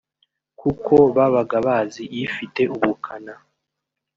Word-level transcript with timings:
kuko 0.59 0.93
babaga 1.15 1.55
bazi 1.67 2.03
ifite 2.23 2.61
ubukana 2.75 3.33